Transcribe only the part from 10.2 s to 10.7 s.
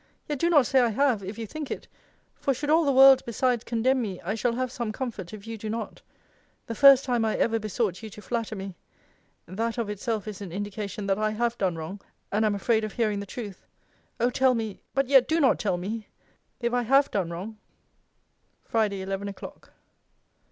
is an